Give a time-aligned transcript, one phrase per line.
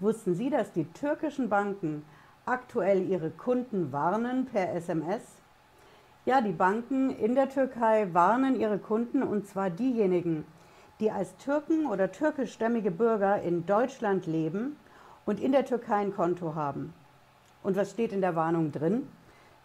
[0.00, 2.02] Wussten Sie, dass die türkischen Banken
[2.46, 5.22] aktuell ihre Kunden warnen per SMS?
[6.24, 10.46] Ja, die Banken in der Türkei warnen ihre Kunden und zwar diejenigen,
[11.00, 14.76] die als Türken oder türkischstämmige Bürger in Deutschland leben
[15.26, 16.94] und in der Türkei ein Konto haben.
[17.62, 19.06] Und was steht in der Warnung drin?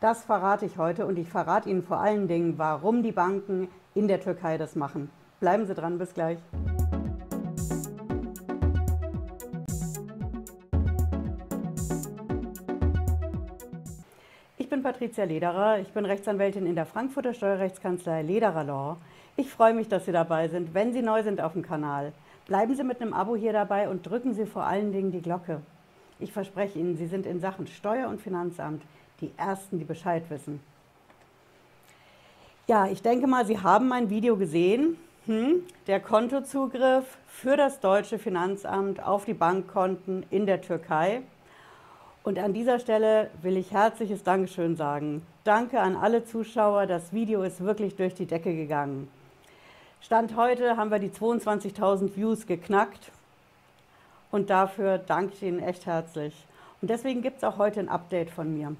[0.02, 4.10] Das verrate ich heute und ich verrate Ihnen vor allen Dingen, warum die Banken in
[4.10, 5.10] der Türkei das machen.
[5.40, 6.40] Bleiben Sie dran, bis gleich.
[14.65, 18.97] Ich bin Patricia Lederer, ich bin Rechtsanwältin in der Frankfurter Steuerrechtskanzlei Lederer Law.
[19.37, 20.73] Ich freue mich, dass Sie dabei sind.
[20.73, 22.14] Wenn Sie neu sind auf dem Kanal,
[22.47, 25.61] bleiben Sie mit einem Abo hier dabei und drücken Sie vor allen Dingen die Glocke.
[26.20, 28.82] Ich verspreche Ihnen, Sie sind in Sachen Steuer- und Finanzamt
[29.21, 30.59] die Ersten, die Bescheid wissen.
[32.66, 34.97] Ja, ich denke mal, Sie haben mein Video gesehen.
[35.28, 35.61] Hm?
[35.86, 41.22] Der Kontozugriff für das deutsche Finanzamt auf die Bankkonten in der Türkei.
[42.25, 45.22] Und an dieser Stelle will ich herzliches Dankeschön sagen.
[45.44, 46.88] Danke an alle Zuschauer.
[46.88, 49.08] Das Video ist wirklich durch die Decke gegangen.
[50.02, 53.12] Stand heute haben wir die 22.000 Views geknackt.
[54.31, 56.34] Und dafür danke ich Ihnen echt herzlich.
[56.81, 58.76] Und deswegen gibt es auch heute ein Update von mir.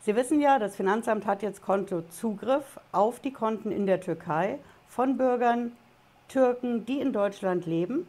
[0.00, 5.16] Sie wissen ja, das Finanzamt hat jetzt Kontozugriff auf die Konten in der Türkei von
[5.16, 5.70] Bürgern,
[6.26, 8.08] Türken, die in Deutschland leben,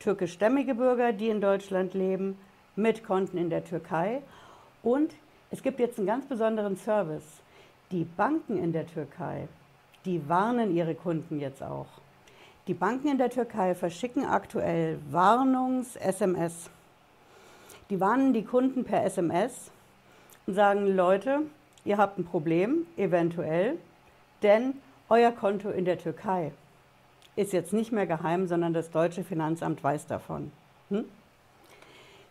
[0.00, 2.36] türkischstämmige Bürger, die in Deutschland leben,
[2.76, 4.22] mit Konten in der Türkei.
[4.82, 5.14] Und
[5.50, 7.42] es gibt jetzt einen ganz besonderen Service.
[7.90, 9.48] Die Banken in der Türkei,
[10.04, 11.86] die warnen ihre Kunden jetzt auch.
[12.68, 16.70] Die Banken in der Türkei verschicken aktuell Warnungs-SMS.
[17.90, 19.70] Die warnen die Kunden per SMS
[20.46, 21.40] und sagen, Leute,
[21.84, 23.78] ihr habt ein Problem, eventuell,
[24.42, 24.74] denn
[25.08, 26.52] euer Konto in der Türkei
[27.36, 30.52] ist jetzt nicht mehr geheim, sondern das deutsche Finanzamt weiß davon.
[30.90, 31.04] Hm?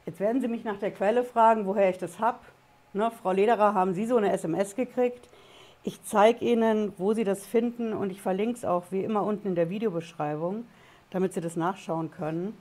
[0.05, 2.39] Jetzt werden Sie mich nach der Quelle fragen, woher ich das habe.
[2.93, 5.29] Ne, Frau Lederer, haben Sie so eine SMS gekriegt?
[5.83, 9.49] Ich zeige Ihnen, wo Sie das finden und ich verlinke es auch wie immer unten
[9.49, 10.65] in der Videobeschreibung,
[11.09, 12.57] damit Sie das nachschauen können.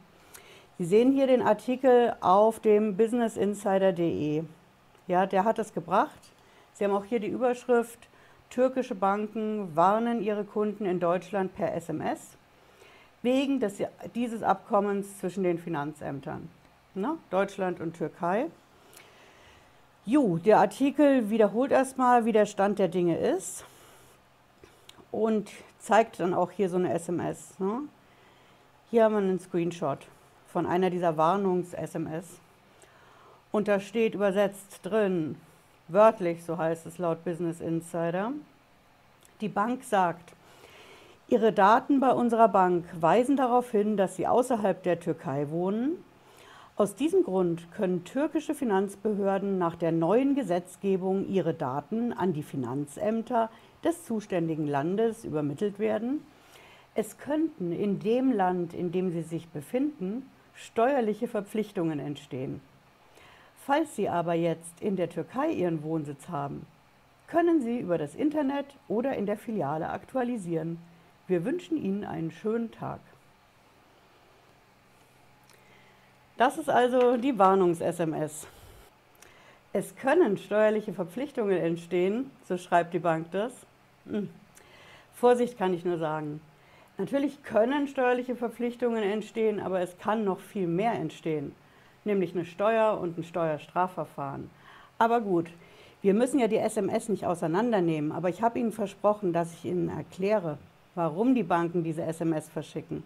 [0.79, 4.45] Sie sehen hier den Artikel auf dem businessinsider.de.
[5.09, 6.33] Ja, der hat das gebracht.
[6.73, 8.09] Sie haben auch hier die Überschrift,
[8.49, 12.37] türkische Banken warnen ihre Kunden in Deutschland per SMS
[13.23, 13.83] wegen des,
[14.15, 16.49] dieses Abkommens zwischen den Finanzämtern,
[16.95, 17.17] ne?
[17.31, 18.47] Deutschland und Türkei.
[20.07, 23.65] Jo, der Artikel wiederholt erstmal, wie der Stand der Dinge ist
[25.11, 27.59] und zeigt dann auch hier so eine SMS.
[27.59, 27.83] Ne?
[28.91, 29.99] Hier haben wir einen Screenshot
[30.53, 32.25] von einer dieser Warnungs-SMS.
[33.53, 35.37] Und da steht übersetzt drin,
[35.89, 38.33] wörtlich, so heißt es laut Business Insider,
[39.41, 40.33] die Bank sagt,
[41.29, 46.05] Ihre Daten bei unserer Bank weisen darauf hin, dass Sie außerhalb der Türkei wohnen.
[46.81, 53.51] Aus diesem Grund können türkische Finanzbehörden nach der neuen Gesetzgebung ihre Daten an die Finanzämter
[53.85, 56.25] des zuständigen Landes übermittelt werden.
[56.95, 60.23] Es könnten in dem Land, in dem Sie sich befinden,
[60.55, 62.63] steuerliche Verpflichtungen entstehen.
[63.59, 66.65] Falls Sie aber jetzt in der Türkei Ihren Wohnsitz haben,
[67.27, 70.79] können Sie über das Internet oder in der Filiale aktualisieren.
[71.27, 73.01] Wir wünschen Ihnen einen schönen Tag.
[76.41, 78.47] Das ist also die Warnungs-SMS.
[79.75, 83.53] Es können steuerliche Verpflichtungen entstehen, so schreibt die Bank das.
[84.07, 84.31] Hm.
[85.15, 86.41] Vorsicht kann ich nur sagen.
[86.97, 91.55] Natürlich können steuerliche Verpflichtungen entstehen, aber es kann noch viel mehr entstehen
[92.05, 94.51] nämlich eine Steuer und ein Steuerstrafverfahren.
[94.99, 95.49] Aber gut,
[96.03, 99.89] wir müssen ja die SMS nicht auseinandernehmen, aber ich habe Ihnen versprochen, dass ich Ihnen
[99.89, 100.59] erkläre,
[100.95, 103.03] warum die Banken diese SMS verschicken.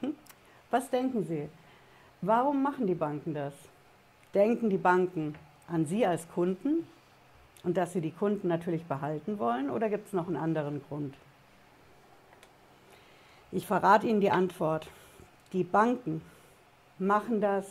[0.00, 0.14] Hm?
[0.70, 1.48] Was denken Sie?
[2.24, 3.52] Warum machen die Banken das?
[4.32, 5.34] Denken die Banken
[5.66, 6.86] an Sie als Kunden
[7.64, 11.16] und dass sie die Kunden natürlich behalten wollen oder gibt es noch einen anderen Grund?
[13.50, 14.86] Ich verrate Ihnen die Antwort.
[15.52, 16.22] Die Banken
[16.98, 17.66] machen das,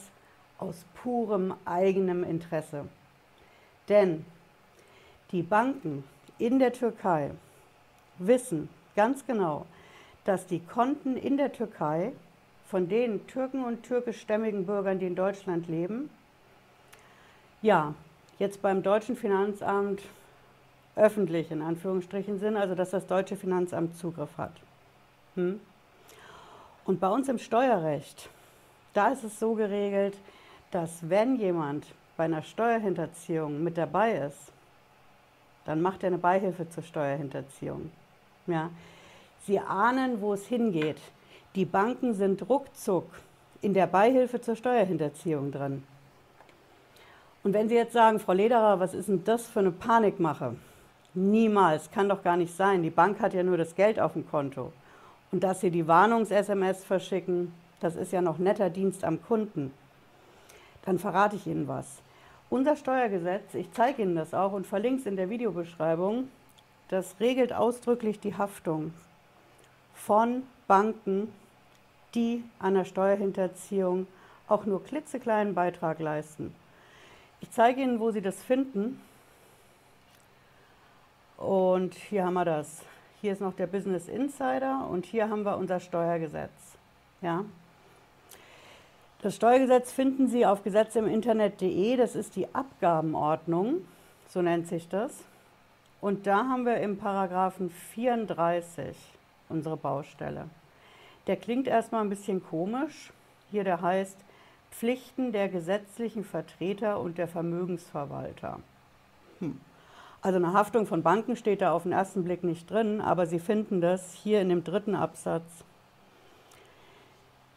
[0.58, 2.86] aus purem eigenem Interesse.
[3.88, 4.26] Denn
[5.32, 6.04] die Banken
[6.38, 7.32] in der Türkei
[8.20, 9.66] wissen ganz genau,
[10.26, 12.12] dass die Konten in der Türkei
[12.72, 16.10] von den Türken und türkischstämmigen Bürgern, die in Deutschland leben,
[17.62, 17.94] ja,
[18.40, 20.02] jetzt beim deutschen Finanzamt
[20.96, 24.54] öffentlich in Anführungsstrichen sind, also dass das deutsche Finanzamt Zugriff hat.
[25.36, 25.60] Hm?
[26.86, 28.30] Und bei uns im Steuerrecht,
[28.94, 30.18] da ist es so geregelt,
[30.72, 31.86] dass wenn jemand
[32.16, 34.54] bei einer Steuerhinterziehung mit dabei ist,
[35.66, 37.92] dann macht er eine Beihilfe zur Steuerhinterziehung.
[38.48, 38.70] Ja.
[39.46, 41.02] Sie ahnen, wo es hingeht.
[41.56, 43.10] Die Banken sind ruckzuck
[43.62, 45.84] in der Beihilfe zur Steuerhinterziehung drin.
[47.44, 50.56] Und wenn Sie jetzt sagen, Frau Lederer, was ist denn das für eine Panikmache?
[51.14, 52.84] Niemals, kann doch gar nicht sein.
[52.84, 54.72] Die Bank hat ja nur das Geld auf dem Konto.
[55.32, 59.74] Und dass Sie die Warnungs-SMS verschicken, das ist ja noch netter Dienst am Kunden.
[60.86, 62.02] Dann verrate ich Ihnen was.
[62.50, 66.30] Unser Steuergesetz, ich zeige Ihnen das auch und verlinke es in der Videobeschreibung,
[66.88, 68.94] das regelt ausdrücklich die Haftung
[69.94, 71.32] von Banken,
[72.16, 74.08] die der Steuerhinterziehung
[74.48, 76.54] auch nur klitzekleinen Beitrag leisten.
[77.40, 79.02] Ich zeige Ihnen, wo Sie das finden.
[81.38, 82.84] Und hier haben wir das.
[83.22, 86.52] Hier ist noch der Business Insider und hier haben wir unser Steuergesetz.
[87.22, 87.46] Ja.
[89.22, 91.96] Das Steuergesetz finden Sie auf gesetzeminternet.de.
[91.98, 93.86] Das ist die Abgabenordnung,
[94.28, 95.24] so nennt sich das.
[96.00, 98.98] Und da haben wir im Paragraphen 34
[99.50, 100.50] unsere Baustelle.
[101.28, 103.12] Der klingt erstmal ein bisschen komisch.
[103.52, 104.18] Hier der heißt
[104.72, 108.60] Pflichten der gesetzlichen Vertreter und der Vermögensverwalter.
[109.40, 109.60] Hm.
[110.22, 113.40] Also eine Haftung von Banken steht da auf den ersten Blick nicht drin, aber Sie
[113.40, 115.64] finden das hier in dem dritten Absatz.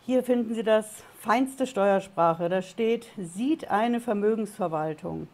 [0.06, 2.49] Hier finden Sie das feinste Steuersprache.
[2.49, 5.28] Da steht, sieht eine Vermögensverwaltung,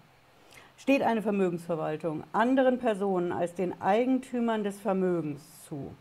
[0.76, 5.92] steht eine Vermögensverwaltung anderen Personen als den Eigentümern des Vermögens zu.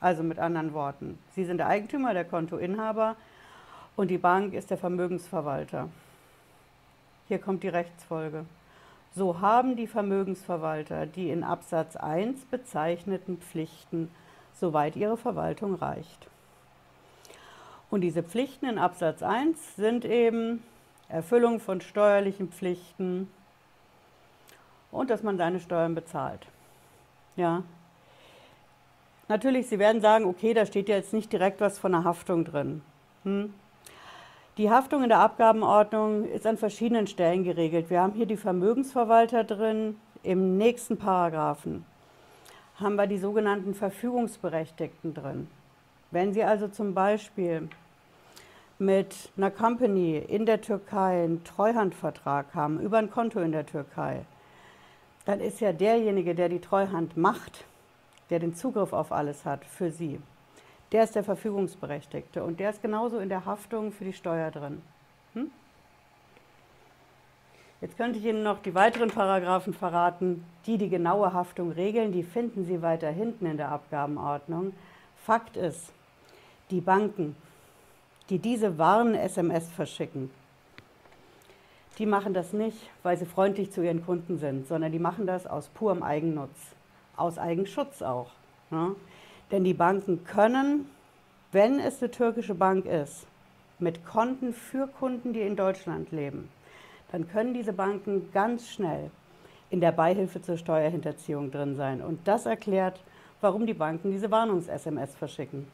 [0.00, 3.16] Also mit anderen Worten, Sie sind der Eigentümer, der Kontoinhaber
[3.96, 5.88] und die Bank ist der Vermögensverwalter.
[7.28, 8.46] Hier kommt die Rechtsfolge.
[9.14, 14.10] So haben die Vermögensverwalter die in Absatz 1 bezeichneten Pflichten,
[14.54, 16.28] soweit ihre Verwaltung reicht.
[17.90, 20.62] Und diese Pflichten in Absatz 1 sind eben
[21.08, 23.28] Erfüllung von steuerlichen Pflichten
[24.92, 26.46] und dass man seine Steuern bezahlt.
[27.36, 27.64] Ja,
[29.30, 32.44] Natürlich, Sie werden sagen, okay, da steht ja jetzt nicht direkt was von einer Haftung
[32.44, 32.82] drin.
[33.22, 33.54] Hm?
[34.56, 37.90] Die Haftung in der Abgabenordnung ist an verschiedenen Stellen geregelt.
[37.90, 39.94] Wir haben hier die Vermögensverwalter drin.
[40.24, 41.84] Im nächsten Paragraphen
[42.74, 45.46] haben wir die sogenannten Verfügungsberechtigten drin.
[46.10, 47.68] Wenn Sie also zum Beispiel
[48.80, 54.22] mit einer Company in der Türkei einen Treuhandvertrag haben, über ein Konto in der Türkei,
[55.24, 57.64] dann ist ja derjenige, der die Treuhand macht,
[58.30, 60.20] der den Zugriff auf alles hat für Sie,
[60.92, 64.82] der ist der Verfügungsberechtigte und der ist genauso in der Haftung für die Steuer drin.
[65.34, 65.50] Hm?
[67.80, 72.12] Jetzt könnte ich Ihnen noch die weiteren Paragraphen verraten, die die genaue Haftung regeln.
[72.12, 74.74] Die finden Sie weiter hinten in der Abgabenordnung.
[75.24, 75.92] Fakt ist,
[76.70, 77.36] die Banken,
[78.28, 80.30] die diese Warn-SMS verschicken,
[81.98, 85.46] die machen das nicht, weil sie freundlich zu ihren Kunden sind, sondern die machen das
[85.46, 86.74] aus purem Eigennutz
[87.20, 88.30] aus Eigenschutz auch.
[88.70, 88.94] Ne?
[89.50, 90.88] Denn die Banken können,
[91.52, 93.26] wenn es eine türkische Bank ist,
[93.78, 96.48] mit Konten für Kunden, die in Deutschland leben,
[97.12, 99.10] dann können diese Banken ganz schnell
[99.70, 102.02] in der Beihilfe zur Steuerhinterziehung drin sein.
[102.02, 103.00] Und das erklärt,
[103.40, 105.66] warum die Banken diese Warnungs-SMS verschicken.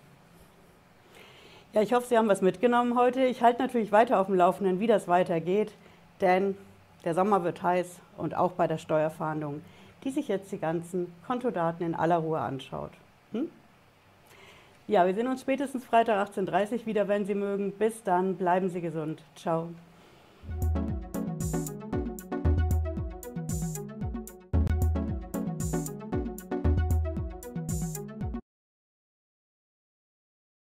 [1.72, 3.25] Ja, ich hoffe, Sie haben was mitgenommen heute.
[3.25, 5.72] Ich halte natürlich weiter auf dem Laufenden, wie das weitergeht,
[6.20, 6.56] denn
[7.04, 9.62] der Sommer wird heiß und auch bei der Steuerfahndung
[10.06, 12.92] die sich jetzt die ganzen Kontodaten in aller Ruhe anschaut.
[13.32, 13.50] Hm?
[14.86, 17.72] Ja, wir sehen uns spätestens Freitag 18.30 Uhr wieder, wenn Sie mögen.
[17.72, 19.20] Bis dann, bleiben Sie gesund.
[19.34, 19.68] Ciao.